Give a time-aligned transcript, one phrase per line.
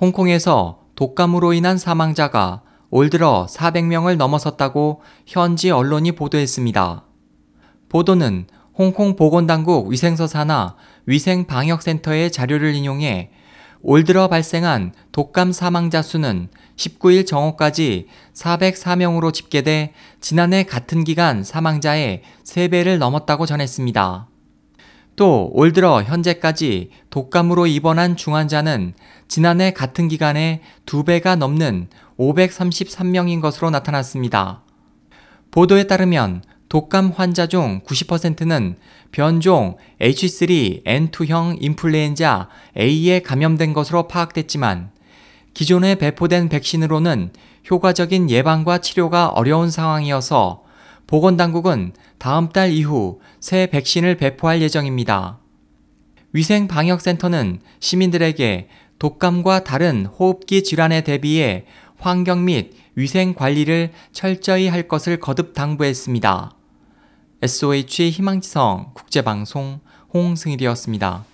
[0.00, 7.04] 홍콩에서 독감으로 인한 사망자가 올 들어 400명을 넘어섰다고 현지 언론이 보도했습니다.
[7.88, 8.46] 보도는
[8.76, 10.74] 홍콩 보건당국 위생서 산하
[11.06, 13.30] 위생방역센터의 자료를 인용해
[13.82, 22.98] 올 들어 발생한 독감 사망자 수는 19일 정오까지 404명으로 집계돼 지난해 같은 기간 사망자의 3배를
[22.98, 24.28] 넘었다고 전했습니다.
[25.16, 28.94] 또 올 들어 현재까지 독감으로 입원한 중환자는
[29.28, 31.88] 지난해 같은 기간에 2배가 넘는
[32.18, 34.62] 533명인 것으로 나타났습니다.
[35.50, 38.76] 보도에 따르면 독감 환자 중 90%는
[39.12, 44.90] 변종 H3N2형 인플루엔자 A에 감염된 것으로 파악됐지만
[45.54, 47.30] 기존에 배포된 백신으로는
[47.70, 50.63] 효과적인 예방과 치료가 어려운 상황이어서
[51.06, 55.38] 보건당국은 다음 달 이후 새 백신을 배포할 예정입니다.
[56.32, 58.68] 위생방역센터는 시민들에게
[58.98, 61.64] 독감과 다른 호흡기 질환에 대비해
[61.98, 66.52] 환경 및 위생 관리를 철저히 할 것을 거듭 당부했습니다.
[67.42, 69.80] SOH 희망지성 국제방송
[70.12, 71.24] 홍승일이었습니다.